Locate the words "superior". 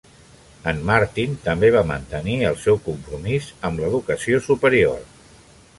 4.51-5.05